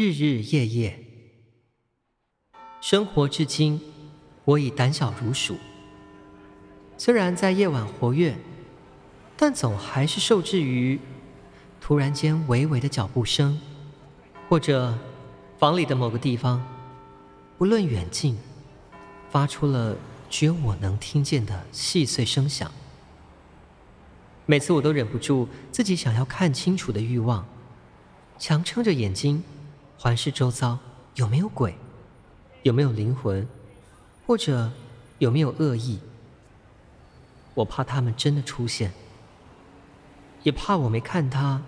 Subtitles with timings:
[0.00, 0.98] 日日夜夜。
[2.80, 3.78] 生活至今，
[4.46, 5.58] 我已胆小如鼠。
[6.96, 8.34] 虽然在夜晚活跃，
[9.36, 10.98] 但总还是受制于
[11.82, 13.60] 突然间微微的脚步声，
[14.48, 14.98] 或者
[15.58, 16.66] 房里的某个地方，
[17.58, 18.38] 不论远近，
[19.28, 19.94] 发出了
[20.30, 22.72] 只有我能听见的细碎声响。
[24.46, 27.46] 每次我都忍不住自己想要看清楚的欲望，
[28.38, 29.44] 强撑着眼睛，
[30.02, 30.78] 环视周遭
[31.16, 31.76] 有没有鬼，
[32.62, 33.46] 有没有灵魂，
[34.26, 34.72] 或者
[35.18, 36.00] 有没有恶意。
[37.52, 38.94] 我怕他们真的出现，
[40.42, 41.60] 也怕我没看他，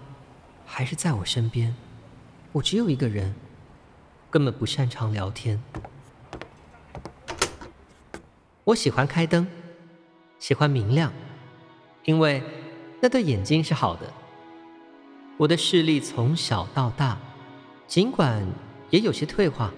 [0.65, 1.77] 还是在我身边。
[2.53, 3.35] 我只有一个人，
[4.31, 5.63] 根本不擅长聊天。
[8.65, 9.47] 我喜欢开灯，
[10.39, 11.13] 喜欢明亮，
[12.07, 12.43] 因为。
[13.03, 14.11] 那对眼睛是好的。
[15.37, 17.19] 我的视力从小到大，
[17.93, 18.43] 尽管
[18.89, 19.71] 也有些退化，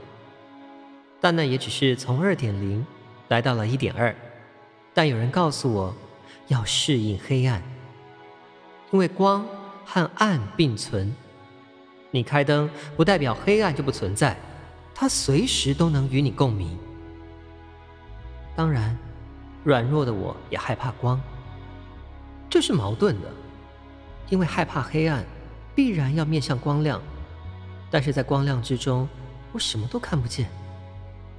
[1.20, 2.86] 但那也只是从二点零
[3.26, 4.14] 来到了一点二。
[4.94, 5.92] 但有人告诉我，
[6.46, 7.60] 要适应黑暗，
[8.92, 9.44] 因为光
[9.84, 11.12] 和暗并存。
[12.12, 14.36] 你开灯不代表黑暗就不存在，
[14.94, 16.78] 它随时都能与你共鸣。
[18.54, 18.96] 当然，
[19.64, 21.20] 软弱的我也害怕光。
[22.48, 23.28] 这是矛盾的，
[24.28, 25.24] 因为害怕黑暗，
[25.74, 27.02] 必然要面向光亮，
[27.94, 29.08] 但是在光亮之中，
[29.52, 30.48] 我什么都看不见，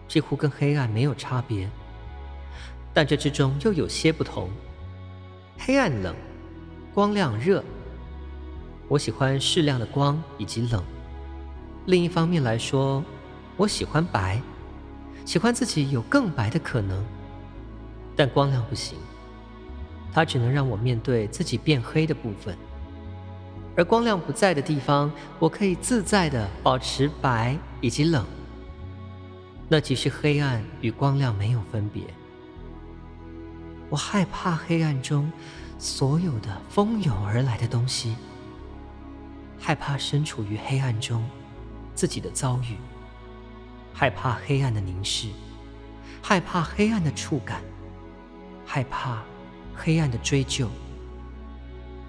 [0.07, 1.69] 几乎跟黑暗没有差别。
[2.93, 4.49] 但这之中又有些不同，
[5.57, 6.15] 黑暗冷，
[6.93, 7.61] 光亮热。
[8.87, 10.81] 我喜欢适量的光以及冷。
[11.87, 13.03] 另一方面来说，
[13.57, 14.41] 我喜欢白，
[15.25, 17.03] 喜欢自己有更白的可能，
[18.15, 18.97] 但光亮不行。
[20.13, 22.57] 它只能让我面对自己变黑的部分，
[23.77, 28.25] 而光亮不在的地方，我可以自在地保持白以及冷。
[29.67, 32.03] 那即是黑暗与光亮没有分别。
[33.89, 35.31] 我害怕黑暗中
[35.77, 38.15] 所有的蜂拥而来的东西，
[39.59, 41.23] 害怕身处于黑暗中
[41.93, 42.77] 自己的遭遇，
[43.93, 45.27] 害怕黑暗的凝视，
[46.21, 47.61] 害怕黑暗的触感，
[48.65, 49.21] 害怕。
[49.77, 50.69] 黑暗的追究，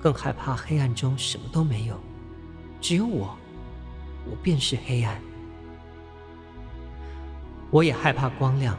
[0.00, 1.98] 更害怕黑暗中什么都没有，
[2.80, 3.36] 只有我，
[4.24, 5.20] 我便是黑暗。
[7.70, 8.78] 我也害怕光亮，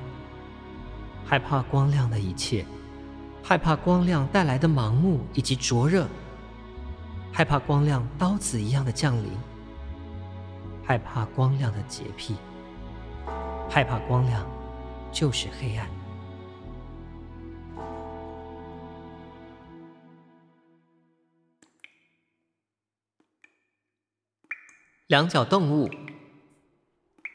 [1.26, 2.66] 害怕光亮的一切，
[3.44, 6.08] 害怕光亮带来的盲目以及灼热，
[7.34, 9.32] 害怕光亮刀子一样的降临，
[10.86, 12.36] 害怕光亮的洁癖，
[13.70, 14.46] 害怕光亮
[15.12, 15.97] 就是黑暗。
[25.08, 25.90] 两脚动物，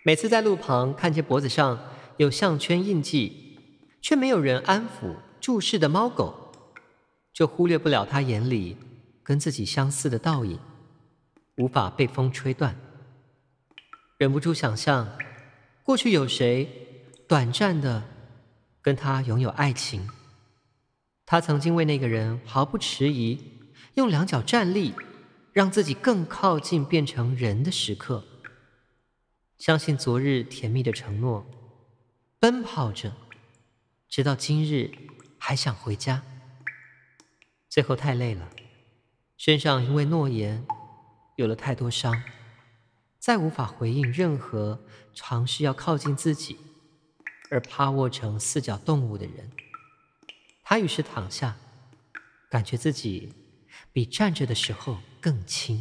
[0.05, 1.81] 每次在路旁看见脖子上
[2.19, 3.59] 有项圈印记，
[4.03, 6.53] 却没有人安抚注视的猫狗，
[7.33, 8.77] 就忽略不了它眼里
[9.23, 10.59] 跟自己相似的倒影，
[11.57, 12.77] 无法被风吹断。
[14.19, 15.17] 忍不住想象，
[15.83, 16.69] 过去有谁
[17.27, 18.03] 短暂的
[18.83, 20.11] 跟他拥有爱情，
[21.25, 23.41] 他曾经为那个人毫不迟疑，
[23.95, 24.93] 用两脚站立。
[25.53, 28.25] 让自己更靠近变成人的时刻，
[29.59, 31.45] 相信昨日甜蜜的承诺，
[32.39, 33.13] 奔跑着，
[34.09, 34.91] 直到今日
[35.39, 36.23] 还想回家。
[37.69, 38.49] 最后太累了，
[39.37, 40.67] 身上因为诺言
[41.37, 42.23] 有了太多伤，
[43.19, 46.59] 再无法回应任何尝试要靠近自己
[47.51, 49.51] 而趴卧成四脚动物的人。
[50.63, 51.57] 他于是躺下，
[52.49, 53.35] 感觉自己
[53.93, 54.97] 比站着的时候。
[55.23, 55.77] 更轻。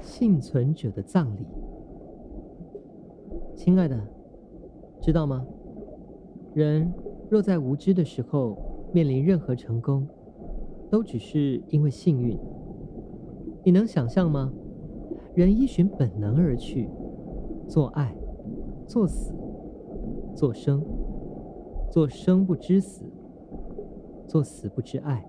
[0.00, 1.44] 幸存者的葬礼，
[3.56, 4.00] 亲爱的，
[5.02, 5.44] 知道吗？
[6.54, 6.94] 人
[7.28, 8.56] 若在无知的时候
[8.94, 10.06] 面临任何成功，
[10.88, 12.38] 都只是因为幸运。
[13.64, 14.52] 你能想象吗？
[15.34, 16.88] 人依循本能而去，
[17.66, 18.14] 做爱，
[18.86, 19.34] 做死，
[20.36, 20.80] 做生，
[21.90, 23.02] 做生不知死，
[24.28, 25.26] 做死不知爱。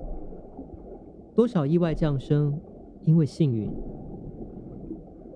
[1.38, 2.60] 多少意外降生，
[3.04, 3.69] 因为幸运；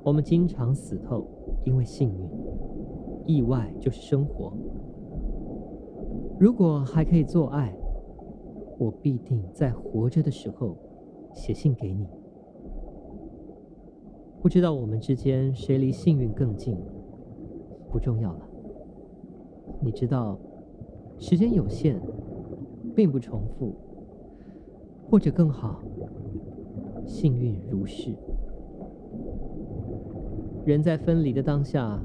[0.04, 1.28] 我们经常死透，
[1.64, 2.28] 因为幸运。
[3.28, 4.52] 意外就是生活。
[6.40, 7.72] 如果还可以做爱，
[8.80, 10.76] 我必定在活着的时候
[11.36, 12.08] 写信给你。
[14.42, 16.76] 不知道我们之间谁离幸运更近，
[17.92, 18.50] 不重要了。
[19.80, 20.36] 你知道，
[21.20, 22.02] 时间有限，
[22.96, 23.76] 并不重复。
[25.12, 25.84] 或者更好，
[27.06, 28.16] 幸运如是。
[30.64, 32.00] 人在分离的当下，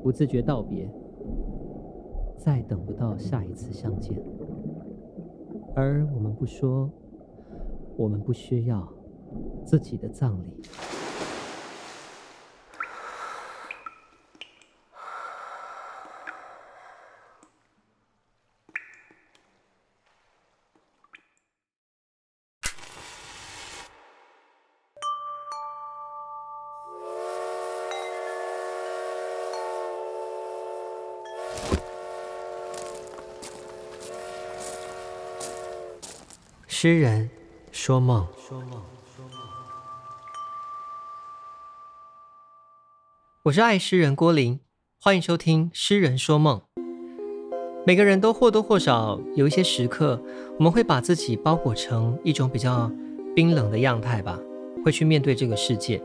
[0.00, 0.88] 不自觉道别，
[2.36, 4.22] 再等不到下一次相见。
[5.74, 6.88] 而我们不说，
[7.96, 8.88] 我们不需要
[9.64, 10.62] 自己的葬礼。
[36.82, 37.30] 诗人
[37.70, 38.26] 说梦，
[43.44, 44.58] 我是爱诗人郭林，
[45.00, 46.58] 欢迎收听《诗人说梦》。
[47.86, 50.20] 每个人都或多或少有一些时刻，
[50.58, 52.90] 我们会把自己包裹成一种比较
[53.32, 54.36] 冰冷的样态吧，
[54.84, 56.02] 会去面对这个世界。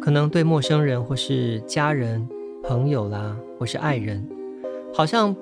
[0.00, 2.28] 可能对陌生人，或是家人、
[2.64, 4.28] 朋友啦，或是爱人，
[4.92, 5.36] 好像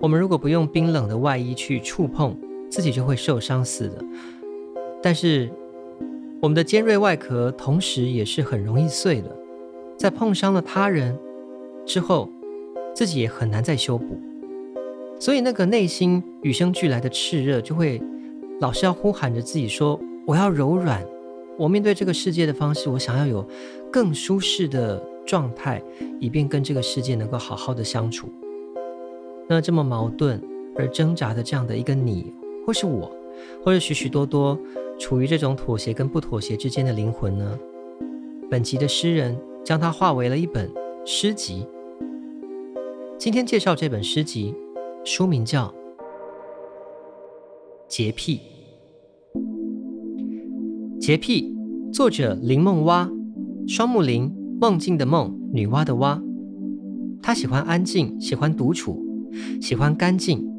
[0.00, 2.38] 我们如果不用冰冷的外衣去触碰。
[2.70, 4.04] 自己就会受伤似的，
[5.02, 5.50] 但是
[6.40, 9.34] 我们的尖锐外壳同时也是很容易碎的，
[9.96, 11.18] 在碰伤了他人
[11.86, 12.28] 之后，
[12.94, 14.20] 自己也很难再修补，
[15.18, 18.00] 所以那个内心与生俱来的炽热就会
[18.60, 21.04] 老是要呼喊着自己说：“我要柔软，
[21.56, 23.46] 我面对这个世界的方式，我想要有
[23.90, 25.82] 更舒适的状态，
[26.20, 28.28] 以便跟这个世界能够好好的相处。”
[29.48, 30.42] 那这么矛盾
[30.76, 32.34] 而挣扎的这样的一个你。
[32.66, 33.08] 或是我，
[33.64, 34.58] 或者许许多多
[34.98, 37.56] 处于这种妥协跟不妥协之间的灵魂呢？
[38.50, 40.68] 本集的诗人将它化为了一本
[41.04, 41.64] 诗集。
[43.16, 44.52] 今天介绍这本诗集，
[45.04, 45.68] 书名叫
[47.86, 48.40] 《洁癖》。
[51.00, 51.54] 洁癖，
[51.92, 53.08] 作者林梦蛙，
[53.68, 56.20] 双木林，梦境的梦，女娲的娲。
[57.22, 59.00] 他喜欢安静，喜欢独处，
[59.60, 60.55] 喜欢干净。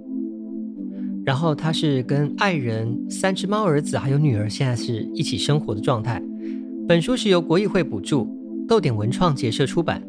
[1.27, 6.23] 然后他是跟爱人、三只猫儿子还有女儿现在是一起生活的状态。
[6.87, 8.25] 本书是由国艺会补助，
[8.65, 10.01] 逗点文创结社出版。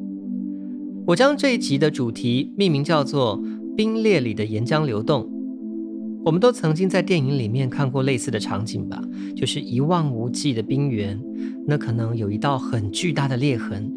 [1.04, 3.36] 我将这一集的主题命名叫做
[3.74, 5.24] 《冰裂里的岩浆流动》。
[6.24, 9.02] 我们都曾经在电影里面看过类似的场景吧？
[9.34, 11.20] 就是一望无际的冰原，
[11.66, 13.92] 那可能有一道很巨大的裂痕。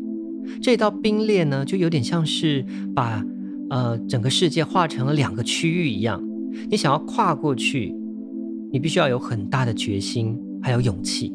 [0.59, 2.65] 这道冰裂呢，就有点像是
[2.95, 3.23] 把
[3.69, 6.19] 呃整个世界划成了两个区域一样。
[6.69, 7.95] 你想要跨过去，
[8.71, 11.33] 你必须要有很大的决心，还有勇气。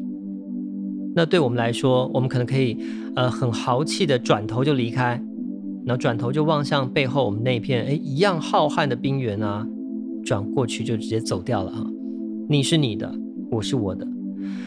[1.15, 2.77] 那对我们来说，我们可能可以，
[3.15, 5.21] 呃，很豪气的转头就离开，
[5.85, 9.67] 然后转头就望向背后我们那片，哎，一样浩瀚的冰原啊，
[10.23, 11.85] 转过去就直接走掉了啊。
[12.47, 13.11] 你是你的，
[13.49, 14.07] 我是我的。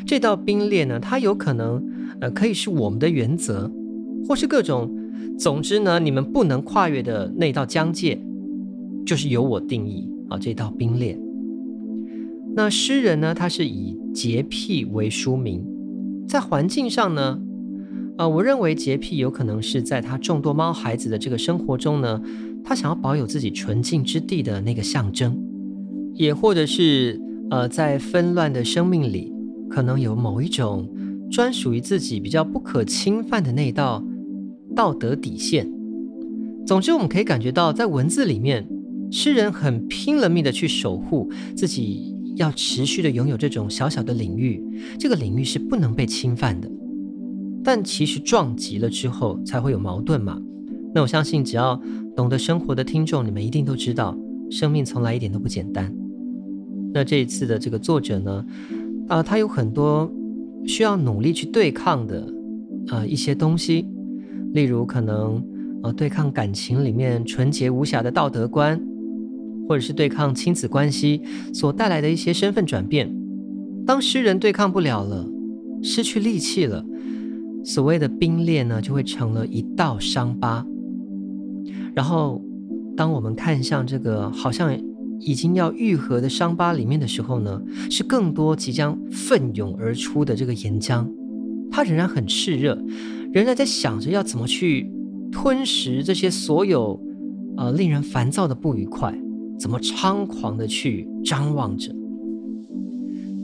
[0.05, 1.81] 这道冰裂呢，它有可能，
[2.21, 3.71] 呃，可以是我们的原则，
[4.27, 4.91] 或是各种，
[5.39, 8.21] 总之呢，你们不能跨越的那道疆界，
[9.07, 10.11] 就是由我定义。
[10.31, 11.19] 啊，这道冰裂。
[12.57, 13.35] 那诗人呢？
[13.35, 15.65] 他是以洁癖为书名，
[16.27, 17.41] 在环境上呢，
[18.17, 22.21] 啊，我认为洁癖有可能是在他众多猫孩子的这个生活中呢，
[22.65, 25.39] 他想要保有自己纯净之地的那个象征，
[26.15, 29.33] 也或者是呃，在纷乱的生命里，
[29.69, 30.89] 可能有某一种
[31.31, 34.05] 专属于自己比较不可侵犯的那道
[34.75, 35.71] 道德底线。
[36.67, 38.69] 总之，我们可以感觉到在文字里面。
[39.11, 44.63] 诗人很拼了命的去守护自己，要持续的拥有这种小小的领域，
[44.99, 46.71] 这个领域是不能被侵犯的。
[47.63, 50.41] 但其实撞击了之后才会有矛盾嘛。
[50.95, 51.81] 那我相信，只要
[52.17, 54.17] 懂得生活的听众，你们一定都知道，
[54.51, 55.93] 生命从来一点都不简单。
[56.95, 58.45] 那这一次的这个作者呢，
[59.09, 60.11] 啊、他有很多
[60.67, 62.27] 需要努力去对抗的
[62.89, 63.87] 啊、一些东西，
[64.53, 65.37] 例如可能
[65.83, 68.81] 啊、呃、对抗感情里面纯洁无瑕的道德观。
[69.71, 71.23] 或者是对抗亲子关系
[71.55, 73.09] 所带来的一些身份转变，
[73.87, 75.25] 当诗人对抗不了了，
[75.81, 76.85] 失去力气了，
[77.65, 80.67] 所谓的冰裂呢，就会成了一道伤疤。
[81.95, 82.43] 然后，
[82.97, 84.77] 当我们看向这个好像
[85.21, 91.07] 已经要愈合的伤疤里面的时候呢，是更多即将奋涌而出的这个岩浆，
[91.71, 92.77] 它仍然很炽热，
[93.33, 94.91] 仍然在想着要怎么去
[95.31, 97.01] 吞噬这些所有
[97.57, 99.17] 呃令人烦躁的不愉快。
[99.61, 101.95] 怎么猖狂的去张望着？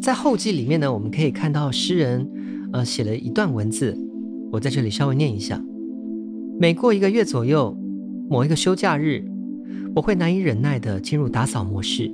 [0.00, 2.26] 在后记里面呢，我们可以看到诗人，
[2.73, 3.96] 呃，写了一段文字，
[4.50, 5.62] 我在这里稍微念一下。
[6.58, 7.76] 每过一个月左右，
[8.30, 9.23] 某一个休假日，
[9.94, 12.11] 我会难以忍耐地进入打扫模式，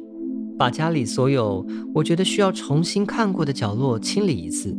[0.59, 4.77] 把家里所有我觉得需要重新看过的角落清理一次。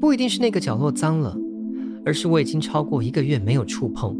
[0.00, 1.36] 不一定是那个角落脏了，
[2.06, 4.16] 而是我已经超过一个月没有触碰，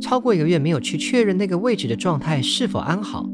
[0.00, 3.28] 超过一个月没有去确认那个位置的状态是否安好，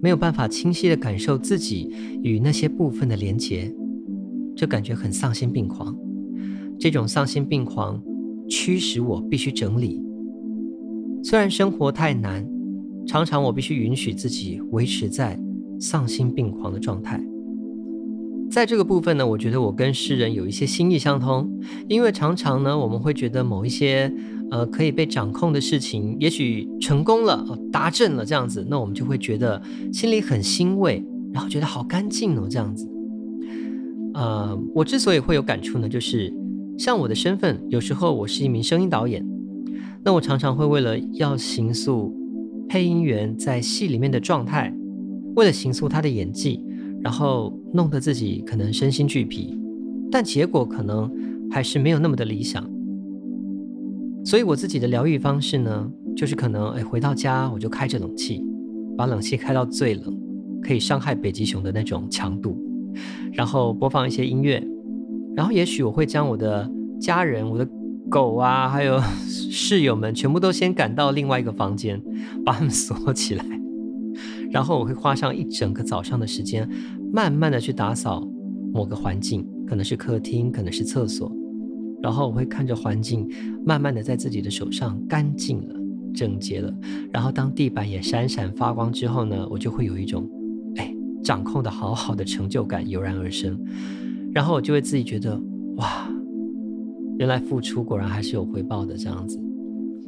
[0.00, 1.90] 没有办法清晰地感受自己
[2.22, 3.72] 与那些部分的连结，
[4.56, 5.96] 这感觉很丧心病狂。
[6.78, 8.02] 这种丧心病狂
[8.48, 10.02] 驱使我必须整理。
[11.22, 12.46] 虽然生活太难，
[13.06, 15.38] 常常我必须允许自己维持在
[15.80, 17.22] 丧心病狂的状态。
[18.48, 21.50] 在这个部分呢，我觉得我跟诗人有一些心意相通，
[21.88, 24.12] 因为常常呢，我们会觉得某一些
[24.50, 29.60] 呃可以被掌控的事情，也许成功了、达阵了这样子，那我们就会觉得
[29.92, 32.88] 心里很欣慰，然后觉得好干净哦这样子。
[34.14, 36.32] 呃，我之所以会有感触呢，就是
[36.78, 39.24] 像我的身份，有时候我是一名声音导演，
[40.04, 42.14] 那我常常会为了要形塑
[42.68, 44.72] 配音员在戏里面的状态，
[45.34, 46.62] 为了形塑他的演技。
[47.02, 49.56] 然后弄得自己可能身心俱疲，
[50.10, 51.08] 但结果可能
[51.48, 52.68] 还是没有那么的理想。
[54.26, 58.44] 所以我自己的疗愈方式呢，就是可能哎回到家我就开着冷气，
[58.96, 60.20] 把冷气开到最冷，
[60.60, 62.58] 可以伤害北极熊的那种强度，
[63.32, 64.60] 然后播放一些音乐，
[65.36, 66.68] 然后也许我会将我的
[67.00, 67.68] 家人、我的
[68.10, 72.02] 狗啊，还有室友们全部都先赶到另外一个房间，
[72.44, 73.44] 把他们锁起来。
[74.50, 76.68] 然后我会花上一整个早上的时间，
[77.12, 78.26] 慢慢的去打扫
[78.74, 81.30] 某个环境，可能是客厅，可能是厕所。
[82.06, 83.28] 然后我会看着环境，
[83.64, 85.74] 慢慢的在自己的手上干净了、
[86.14, 86.72] 整洁了。
[87.12, 90.24] 然后当地板也闪闪发光之后呢，我就会有一种，
[90.76, 90.94] 哎，
[91.24, 93.58] 掌控的好好的成就感油然而生。
[94.32, 95.36] 然后我就会自己觉得，
[95.78, 96.08] 哇，
[97.18, 99.36] 原来付出果然还是有回报的，这样子，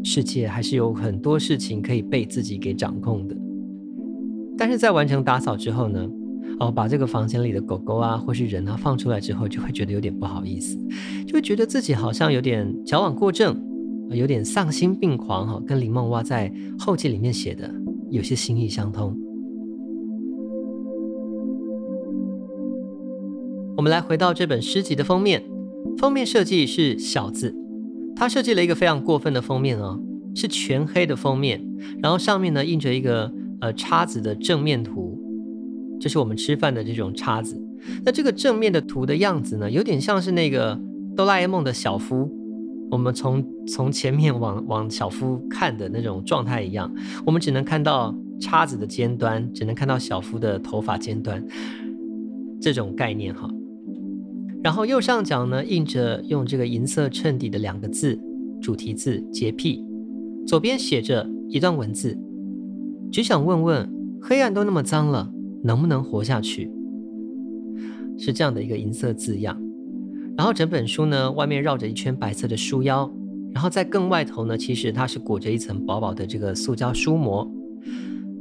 [0.05, 3.37] 世界还是有很多事情可以被自己给掌控的。
[4.57, 6.09] 但是在完成打扫之后呢，
[6.61, 10.77] 哦，把这个房间里的狗狗啊，或是人啊放出来之后，就会觉得有点不好意思，
[11.27, 13.57] 就会觉得自己好像有点矫枉过正，
[14.11, 17.73] 有点丧心病狂哈，跟林梦蛙在后记里面写的
[18.11, 19.17] 有些心意相通。
[23.77, 25.45] 我们来回到这本诗集的封面，
[25.99, 27.55] 封面设计是小字，
[28.17, 30.01] 他设计了一个非常过分的封面哦，
[30.35, 31.65] 是全黑的封面，
[32.03, 33.33] 然后上面呢印着一个。
[33.61, 35.08] 呃，叉子的正面图，
[36.01, 37.61] 就是我们吃饭的这种叉子。
[38.05, 40.79] 那这个正面的图的样子呢，有点像是那个
[41.17, 42.31] 哆啦 A 梦的小夫。
[42.91, 46.91] 我们从从前面往往小夫看的那种状态一样，
[47.27, 51.45] 我们只能看到叉子的尖端，只能看到小夫的头发尖端，
[52.61, 53.47] 这种概念哈。
[54.63, 58.19] 然后右上角呢，印着用这个银色衬底的两个字，
[58.63, 59.85] 主题字“洁癖”，
[60.49, 62.19] 左边写着一段文字。
[63.13, 63.89] 只想问问，
[64.23, 65.31] 黑暗都那么脏了，
[65.63, 66.71] 能不能活下去？
[68.17, 69.61] 是这样的一个银色字样。
[70.37, 73.11] 然后整本书呢，外面绕着一圈白色的书腰，
[73.53, 77.51] 然后在更外头呢，其实它是裹着一层薄薄的这个塑胶书膜。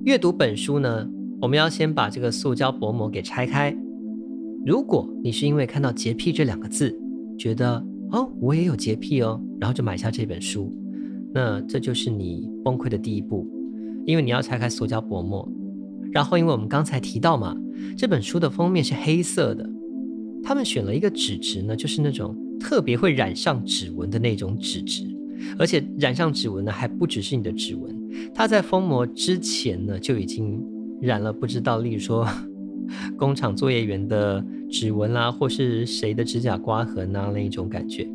[0.03, 1.09] 阅读本书呢，
[1.41, 3.75] 我们要先把这个塑胶薄膜给拆开。
[4.65, 6.97] 如果你是因为看到“洁癖”这两个字，
[7.37, 10.73] 觉得哦，我也有洁癖哦，然后就买下这本书，
[11.33, 13.47] 那这就是你崩溃的第一步。
[14.05, 15.49] 因为你要拆开塑胶薄膜，
[16.11, 17.55] 然后因为我们刚才提到嘛，
[17.97, 19.69] 这本书的封面是黑色的，
[20.43, 25.03] 他们选了一个纸质呢，就是那种特别会染上指纹的那种纸质，
[25.59, 27.95] 而且染上指纹呢还不只是你的指纹，
[28.33, 30.63] 它在封膜之前呢就已经
[31.01, 32.27] 染了不知道，例如说
[33.17, 38.07] 工厂作业员的指纹啦，或是谁的指甲刮痕啊那一种感觉，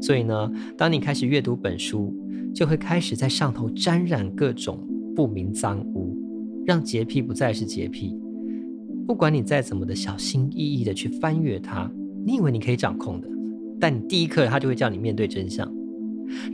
[0.00, 2.14] 所以呢，当你开始阅读本书，
[2.54, 4.86] 就会开始在上头沾染各种。
[5.12, 5.99] 不明脏物，
[6.70, 8.16] 让洁癖不再是洁癖。
[9.04, 11.90] 不管你再怎么的小心翼翼的去翻阅它，
[12.24, 13.26] 你以为你可以掌控的，
[13.80, 15.68] 但你第一刻它就会叫你面对真相，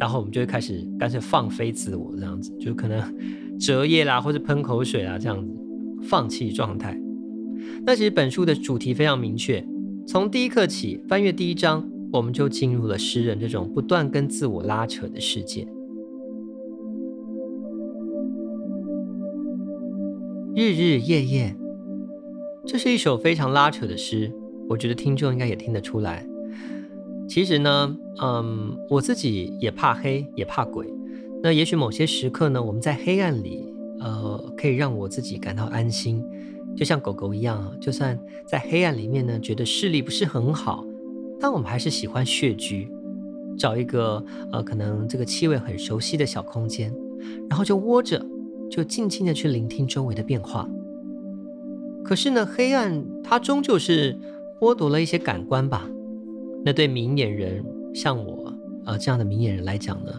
[0.01, 3.15] 然后我们就会开始干脆放飞自我，这样子就可能
[3.61, 5.55] 折页啦，或者喷口水啊，这样子
[6.05, 6.99] 放弃状态。
[7.85, 9.63] 那其实本书的主题非常明确，
[10.07, 15.69] 从第一刻起翻阅第一章，我们就进入了诗人这种不断跟自我拉扯的世界。
[20.59, 21.55] 日日夜夜，
[22.67, 24.33] 这是一首非常拉扯的诗，
[24.71, 26.27] 我觉得听众应该也听得出来。
[27.29, 30.87] 其实呢，嗯，我自己也怕黑，也怕鬼。
[31.43, 33.71] 那也许某些时刻呢，我们在黑暗里，
[34.01, 36.25] 呃，可以让我自己感到安心，
[36.75, 40.83] 就像狗狗一样，就算在黑暗里面呢，觉得视力不是很好，
[41.39, 42.91] 但我们还是喜欢穴居，
[43.59, 46.91] 找一个呃，可能这个气味很熟悉的小空间，
[47.51, 48.25] 然后就窝着。
[48.71, 50.69] 就静静的去聆听周围的变化。
[52.05, 54.17] 可是呢，黑暗它终究是
[54.61, 55.89] 剥夺了一些感官吧。
[56.65, 58.53] 那对明眼人像我，
[58.85, 60.13] 呃这样的明眼人来讲呢，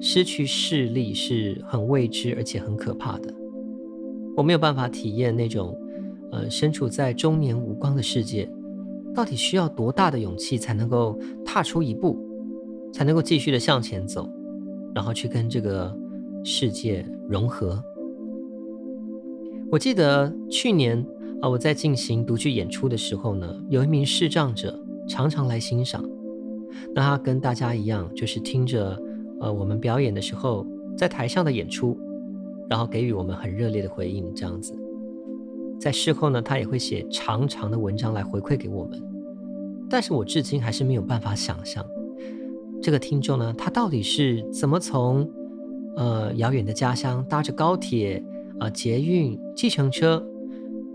[0.00, 3.32] 失去视力是很未知而且很可怕的。
[4.36, 5.76] 我没有办法体验那种，
[6.30, 8.48] 呃，身处在中年无光的世界，
[9.14, 12.16] 到底需要多大的勇气才能够踏出一步，
[12.92, 14.28] 才能够继续的向前走，
[14.94, 15.92] 然后去跟这个
[16.44, 17.82] 世界融合。
[19.70, 21.04] 我记得去年
[21.42, 26.02] 啊，我在进行独剧演出的时候呢，有一名视障者常常来欣赏。
[26.94, 28.98] 那他跟大家一样，就是听着
[29.40, 31.98] 呃我们表演的时候，在台上的演出，
[32.70, 34.74] 然后给予我们很热烈的回应，这样子。
[35.78, 38.98] 在事后呢，他也会写长长的文章来回馈给我们。
[39.90, 41.84] 但是我至今还是没有办法想象，
[42.82, 45.30] 这个听众呢，他到底是怎么从
[45.94, 48.24] 呃遥远的家乡搭着高铁。
[48.60, 50.26] 啊，捷运、计程车，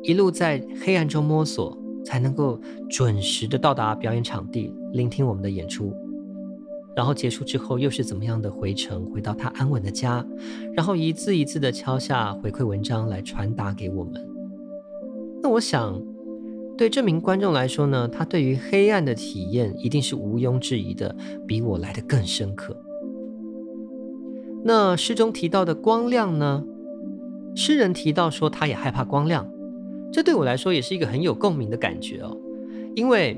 [0.01, 5.93] 一路在黑暗中摸索，才能够准时的到达表演场地，聆听我们的演出。
[6.95, 10.23] 然后结束之后，又是怎么样的回程，回到他安稳的家，
[10.75, 14.13] 然后一字一字的敲下回馈文章来传达给我们。
[15.41, 15.99] 那我想，
[16.77, 21.15] 对这名观众来说呢，他对于黑暗的体验一定是毋庸置疑的，
[21.47, 22.77] 比我来的更深刻。
[24.63, 26.63] 那诗中提到的光亮呢？
[27.55, 29.47] 诗人提到说，他也害怕光亮，
[30.11, 32.35] 这对我来说也是一个很有共鸣的感觉哦。
[32.95, 33.37] 因为，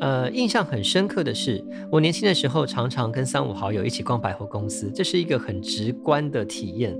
[0.00, 6.98] 呃，印象很深刻的是，我年轻的时候常常跟三五好友一起逛百货公司，这是一个很直观的体验。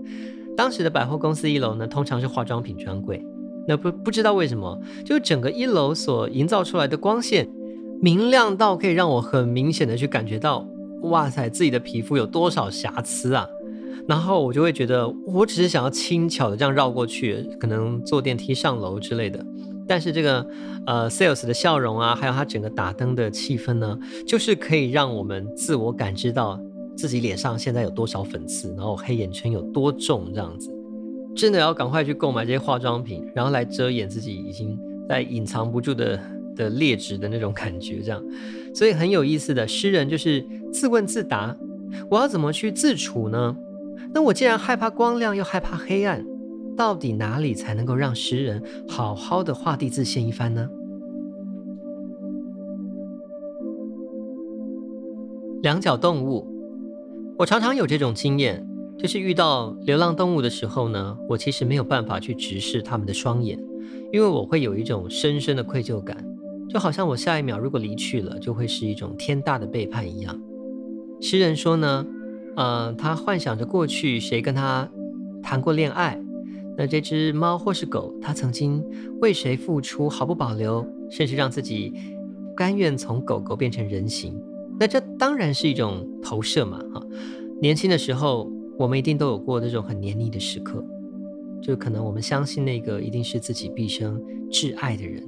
[0.57, 3.25] 当时的百货公司一楼呢，通常是化妆品专柜，
[3.66, 7.49] 那不不知道为什么，就整个一楼所营造出来的光线，
[8.02, 10.66] 明亮到可以让我很明显的去感觉到，
[11.04, 13.49] 哇塞，自己的皮肤有多少瑕疵啊！
[14.09, 19.44] 然后我就会觉得，我只是想要轻巧的这样绕过去，可能坐电梯上楼之类的。
[19.87, 20.47] 但是这个
[20.87, 26.59] 呃，sales 的笑容啊，还有他整个打灯的气氛呢，就是可以让我们自我感知到
[26.97, 30.73] 自己脸上现在有多少粉刺，然后黑眼圈有多重，这样子，
[31.34, 36.19] 真的要赶快去购买这些化妆品，然后来遮掩自己已经在隐藏不住的
[36.56, 38.23] 的劣质的那种感觉，这样。
[38.75, 41.54] 所以很有意思的，诗人就是自问自答：
[42.08, 43.56] 我要怎么去自处呢？
[44.14, 46.25] 那我既然害怕光亮，又害怕黑暗，
[46.76, 50.68] 到底哪里才能够让诗人好好的画地自限一番呢？
[55.62, 56.46] 两脚动物，
[57.38, 58.66] 我常常有这种经验，
[58.98, 63.58] 就是遇到流浪动物的时候呢，我其实没有办法去直视他们的双眼，
[64.12, 66.16] 因为我会有一种深深的愧疚感，
[66.68, 70.38] 就好像我下一秒如果离去了，就会是一种天大的背叛一样。
[71.20, 72.04] 诗人说呢，
[72.56, 74.88] 呃，他幻想着过去谁跟他
[75.43, 76.21] 谈过恋爱，
[76.76, 78.84] 那这只猫或是狗，他曾经
[79.21, 81.93] 为谁付出毫不保留，甚至让自己
[82.56, 84.38] 甘愿从狗狗变成人形。
[84.78, 87.02] 那这当然是一种投射嘛，哈。
[87.60, 90.84] 年轻的时候，我们一定都有过这种很黏腻的时刻，
[91.62, 95.23] 就可能我们相信那个一定是自己毕生挚爱的人，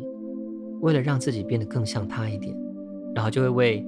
[0.80, 2.56] 为了让自己变得更像他一点，
[3.14, 3.86] 然后就会为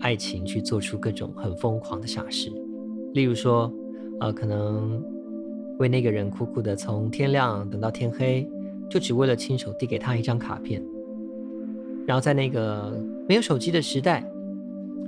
[0.00, 2.50] 爱情去做出各种很疯狂的傻事。
[3.14, 3.72] 例如说，
[4.20, 5.02] 呃，可能
[5.78, 8.48] 为那个人苦苦的从天亮等到天黑，
[8.88, 10.82] 就只为了亲手递给他一张卡片。
[12.06, 12.92] 然后在那个
[13.28, 14.24] 没有手机的时代，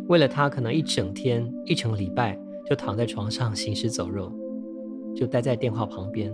[0.06, 4.32] 为了他可能一整天、一整礼拜就躺在床上行尸走肉，
[5.14, 6.32] 就待在电话旁边，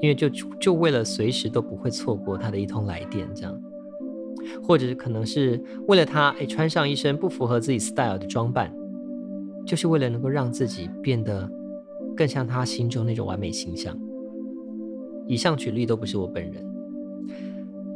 [0.00, 0.28] 因为就
[0.60, 3.58] 就为了随时都不会错过他的一通来电，这样。
[4.62, 8.74] 或者可能是为了他，哎，穿上一身不符合自己 style 的装扮。
[9.64, 11.50] 就是为了能够让自己变得
[12.16, 13.96] 更像他心中那种完美形象。
[15.26, 16.64] 以上举例都不是我本人。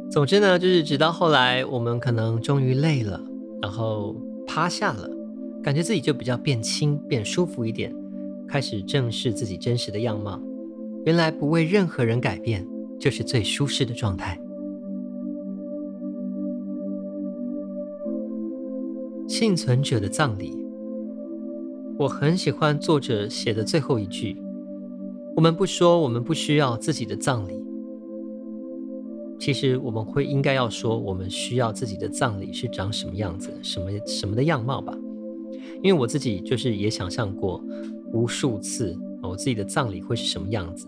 [0.09, 3.21] 总之呢，就是直到后来，我们可能终于累了，
[3.61, 4.15] 然后
[4.47, 5.09] 趴下了，
[5.61, 7.93] 感觉自己就比较变轻、变舒服一点，
[8.47, 10.41] 开始正视自己真实的样貌。
[11.05, 12.65] 原来不为任何人改变，
[12.97, 14.39] 就是最舒适的状态。
[19.27, 20.66] 幸存者的葬礼。
[21.99, 24.37] 我很喜欢作者写的最后一句
[25.35, 27.59] ：“我们不说，我们不需要自己的葬礼。
[29.39, 34.95] 其实我们会应该要说，我们需要自己的葬礼是长什么样子，什么什么的样貌吧？
[35.81, 37.63] 因为我自己就是也想象过
[38.13, 40.87] 无数次，我自己的葬礼会是什么样子，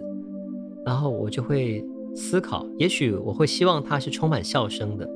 [0.86, 5.10] 然后我就会思考，也许我会希望它是充满笑声的，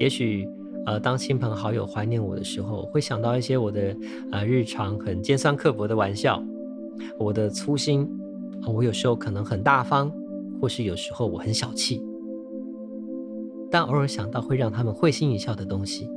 [0.00, 0.48] 也许。”
[0.86, 3.96] 呃，当亲朋好友怀念我的时候，会想到一些我的
[4.30, 6.42] 呃日常很尖酸刻薄的玩笑，
[7.18, 8.06] 我的粗心，
[8.66, 10.12] 我有时候可能很大方，
[10.60, 12.02] 或是有时候我很小气，
[13.70, 16.10] 但偶尔想到会让他们会心一笑的东西。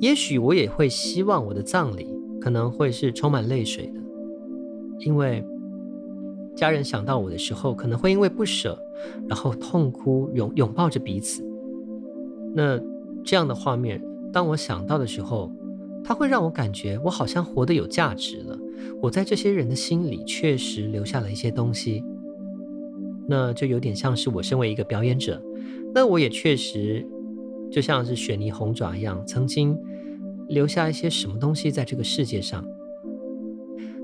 [0.00, 2.06] 也许我也会希望我的葬礼
[2.40, 4.00] 可能会是充满泪水的，
[5.06, 5.44] 因为
[6.56, 8.76] 家人想到我的时候，可能会因为不舍，
[9.28, 11.45] 然后痛哭，拥拥抱着彼此。
[12.56, 12.80] 那
[13.22, 15.52] 这样的画面，当我想到的时候，
[16.02, 18.58] 它会让我感觉我好像活得有价值了。
[19.02, 22.02] 我在这些人的心里确实留下了一些东西，
[23.28, 25.40] 那就有点像是我身为一个表演者，
[25.94, 27.06] 那我也确实。
[27.68, 29.76] 就像是雪泥鸿爪一样，曾经
[30.46, 32.64] 留下一些什么东西在这个世界上。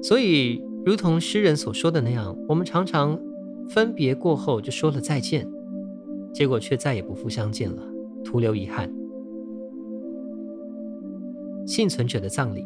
[0.02, 3.16] 所以，如同诗人所说的那样，我们常常
[3.68, 5.48] 分别过后就说了再见，
[6.34, 7.80] 结果却再也不复相见了，
[8.24, 8.90] 徒留遗憾。
[11.66, 12.64] 幸存者的葬礼，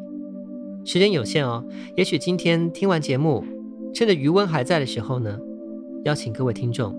[0.85, 1.65] 时间有限哦。
[1.97, 3.45] 也许今天听完节目，
[3.95, 5.39] 趁着余温还在的时候呢，
[6.05, 6.99] 邀请各位听众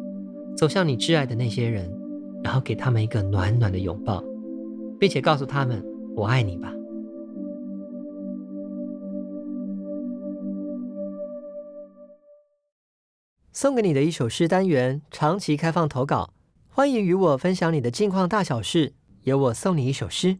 [0.55, 1.95] 走向你挚爱的那些人。
[2.43, 4.23] 然后给他们一个暖暖的拥抱，
[4.99, 5.83] 并且告诉他们
[6.15, 6.71] “我爱你”吧。
[13.51, 16.29] 送给你的一首诗单元，长期开放投稿，
[16.77, 20.37] 欢迎与我分享你的近况大小事，由我送你一首诗。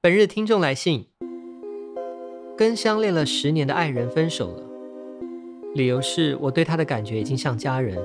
[0.00, 1.08] 本日听众来信：
[2.56, 4.62] 跟相恋了十年的爱人分手了，
[5.74, 7.98] 理由是我对他的感觉已经像家人。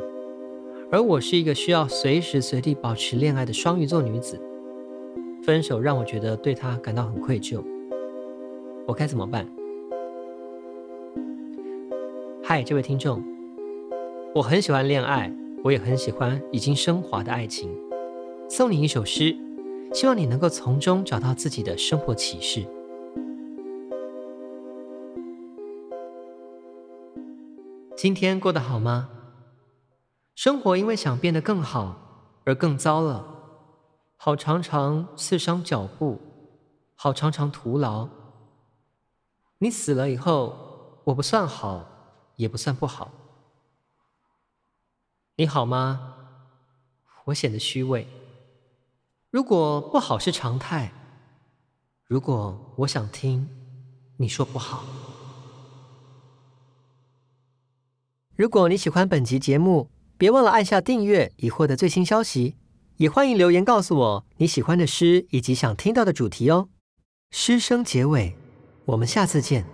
[0.91, 4.37] 而我是一个需要随时随地保持恋爱的双鱼座女子，
[5.41, 7.63] 分手让我觉得对她感到很愧疚，
[8.85, 9.49] 我该怎么办？
[12.43, 13.23] 嗨，这位听众，
[14.35, 17.69] 我很喜欢恋爱，我也很喜欢已经升华的爱情，
[18.49, 19.35] 送你一首诗，
[19.93, 22.65] 希望你能够从中找到自己的生活启示。
[27.97, 29.09] 今天过得好吗？
[30.33, 33.25] 生活因为想变得更好而更糟了，
[34.15, 36.17] 好常常刺伤脚步，
[36.95, 38.07] 好常常徒劳。
[39.57, 41.85] 你死了以后，我不算好，
[42.37, 43.11] 也不算不好。
[45.39, 46.15] 你好吗？
[47.23, 48.05] 我显得虚伪。
[49.31, 50.91] 如果不好是常态，
[52.03, 53.47] 如果我想听，
[54.17, 54.83] 你说不好。
[58.35, 62.57] 如果你喜欢本集节目，别忘了按下订阅，以获得最新消息。
[62.97, 66.67] 也欢迎留言告诉我你喜欢的诗以及想听到的主题哦。
[67.31, 68.35] 诗声结尾，
[68.83, 69.65] 我们下次见。